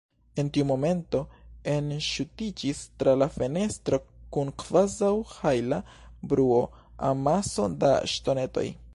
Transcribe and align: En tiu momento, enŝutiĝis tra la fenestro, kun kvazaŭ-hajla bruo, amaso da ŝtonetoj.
En 0.41 0.47
tiu 0.57 0.63
momento, 0.67 1.19
enŝutiĝis 1.73 2.79
tra 3.03 3.13
la 3.23 3.27
fenestro, 3.35 3.99
kun 4.37 4.49
kvazaŭ-hajla 4.63 5.79
bruo, 6.33 6.63
amaso 7.11 7.67
da 7.85 7.93
ŝtonetoj. 8.15 8.65